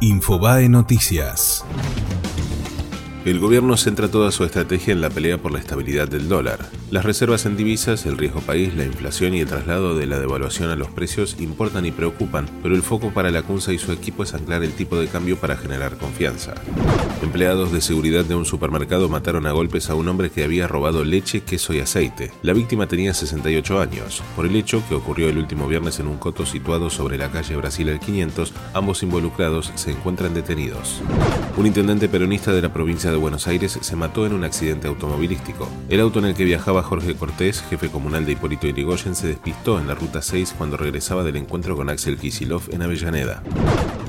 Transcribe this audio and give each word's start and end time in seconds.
Infobae 0.00 0.68
Noticias. 0.68 1.64
El 3.24 3.40
gobierno 3.40 3.76
centra 3.76 4.08
toda 4.08 4.30
su 4.30 4.44
estrategia 4.44 4.92
en 4.92 5.00
la 5.00 5.10
pelea 5.10 5.38
por 5.38 5.50
la 5.50 5.58
estabilidad 5.58 6.06
del 6.06 6.28
dólar. 6.28 6.60
Las 6.90 7.04
reservas 7.04 7.44
en 7.44 7.54
divisas, 7.54 8.06
el 8.06 8.16
riesgo 8.16 8.40
país, 8.40 8.74
la 8.74 8.86
inflación 8.86 9.34
y 9.34 9.40
el 9.40 9.46
traslado 9.46 9.94
de 9.94 10.06
la 10.06 10.18
devaluación 10.18 10.70
a 10.70 10.76
los 10.76 10.88
precios 10.88 11.36
importan 11.38 11.84
y 11.84 11.90
preocupan, 11.90 12.48
pero 12.62 12.74
el 12.74 12.82
foco 12.82 13.10
para 13.10 13.30
la 13.30 13.42
CUNSA 13.42 13.74
y 13.74 13.78
su 13.78 13.92
equipo 13.92 14.22
es 14.22 14.32
anclar 14.32 14.64
el 14.64 14.72
tipo 14.72 14.96
de 14.96 15.06
cambio 15.06 15.36
para 15.36 15.58
generar 15.58 15.98
confianza. 15.98 16.54
Empleados 17.20 17.72
de 17.72 17.82
seguridad 17.82 18.24
de 18.24 18.36
un 18.36 18.46
supermercado 18.46 19.10
mataron 19.10 19.46
a 19.46 19.52
golpes 19.52 19.90
a 19.90 19.94
un 19.94 20.08
hombre 20.08 20.30
que 20.30 20.44
había 20.44 20.66
robado 20.66 21.04
leche, 21.04 21.42
queso 21.42 21.74
y 21.74 21.80
aceite. 21.80 22.30
La 22.40 22.54
víctima 22.54 22.86
tenía 22.86 23.12
68 23.12 23.80
años. 23.80 24.22
Por 24.34 24.46
el 24.46 24.56
hecho, 24.56 24.82
que 24.88 24.94
ocurrió 24.94 25.28
el 25.28 25.36
último 25.36 25.68
viernes 25.68 26.00
en 26.00 26.06
un 26.06 26.16
coto 26.16 26.46
situado 26.46 26.88
sobre 26.88 27.18
la 27.18 27.30
calle 27.30 27.56
Brasil 27.56 27.90
al 27.90 28.00
500, 28.00 28.54
ambos 28.72 29.02
involucrados 29.02 29.72
se 29.74 29.90
encuentran 29.90 30.32
detenidos. 30.32 31.02
Un 31.58 31.66
intendente 31.66 32.08
peronista 32.08 32.52
de 32.52 32.62
la 32.62 32.72
provincia 32.72 33.10
de 33.10 33.18
Buenos 33.18 33.46
Aires 33.46 33.78
se 33.78 33.96
mató 33.96 34.24
en 34.24 34.32
un 34.32 34.44
accidente 34.44 34.88
automovilístico. 34.88 35.68
El 35.90 36.00
auto 36.00 36.20
en 36.20 36.26
el 36.26 36.34
que 36.34 36.44
viajaba 36.44 36.77
Jorge 36.82 37.14
Cortés, 37.14 37.62
jefe 37.68 37.88
comunal 37.88 38.26
de 38.26 38.32
Hipólito 38.32 38.66
Yrigoyen, 38.66 39.14
se 39.14 39.28
despistó 39.28 39.78
en 39.78 39.86
la 39.86 39.94
ruta 39.94 40.22
6 40.22 40.54
cuando 40.56 40.76
regresaba 40.76 41.22
del 41.22 41.36
encuentro 41.36 41.76
con 41.76 41.88
Axel 41.88 42.18
Kisilov 42.18 42.62
en 42.70 42.82
Avellaneda. 42.82 43.42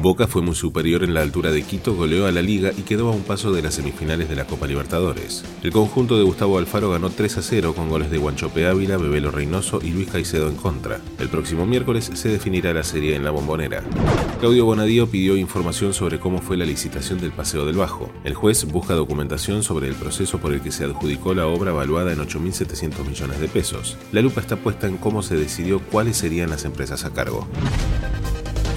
Boca 0.00 0.26
fue 0.26 0.42
muy 0.42 0.54
superior 0.54 1.02
en 1.02 1.14
la 1.14 1.22
altura 1.22 1.50
de 1.50 1.62
Quito, 1.62 1.94
goleó 1.94 2.26
a 2.26 2.32
la 2.32 2.42
liga 2.42 2.70
y 2.76 2.82
quedó 2.82 3.08
a 3.08 3.12
un 3.12 3.22
paso 3.22 3.52
de 3.52 3.62
las 3.62 3.74
semifinales 3.74 4.28
de 4.28 4.36
la 4.36 4.44
Copa 4.44 4.66
Libertadores. 4.66 5.42
El 5.62 5.72
conjunto 5.72 6.18
de 6.18 6.24
Gustavo 6.24 6.58
Alfaro 6.58 6.90
ganó 6.90 7.10
3 7.10 7.38
a 7.38 7.42
0 7.42 7.74
con 7.74 7.88
goles 7.88 8.10
de 8.10 8.18
Guanchope 8.18 8.66
Ávila, 8.66 8.98
Bebelo 8.98 9.30
Reynoso 9.30 9.80
y 9.82 9.90
Luis 9.90 10.08
Caicedo 10.08 10.48
en 10.48 10.56
contra. 10.56 11.00
El 11.18 11.28
próximo 11.28 11.66
miércoles 11.66 12.10
se 12.12 12.28
definirá 12.28 12.74
la 12.74 12.82
serie 12.82 13.16
en 13.16 13.24
la 13.24 13.30
bombonera. 13.30 13.82
Claudio 14.38 14.66
Bonadío 14.66 15.08
pidió 15.08 15.36
información 15.36 15.94
sobre 15.94 16.20
cómo 16.20 16.42
fue 16.42 16.58
la 16.58 16.66
licitación 16.66 17.18
del 17.18 17.32
Paseo 17.32 17.64
del 17.64 17.76
Bajo. 17.76 18.10
El 18.22 18.34
juez 18.34 18.66
busca 18.66 18.94
documentación 18.94 19.62
sobre 19.62 19.88
el 19.88 19.94
proceso 19.94 20.38
por 20.38 20.52
el 20.52 20.60
que 20.60 20.72
se 20.72 20.84
adjudicó 20.84 21.32
la 21.32 21.46
obra 21.46 21.72
valuada 21.72 22.12
en 22.12 22.18
8.700 22.18 23.06
millones 23.06 23.40
de 23.40 23.48
pesos. 23.48 23.96
La 24.12 24.20
lupa 24.20 24.42
está 24.42 24.56
puesta 24.56 24.86
en 24.86 24.98
cómo 24.98 25.22
se 25.22 25.36
decidió 25.36 25.80
cuáles 25.80 26.18
serían 26.18 26.50
las 26.50 26.64
empresas 26.66 27.04
a 27.04 27.14
cargo 27.14 27.46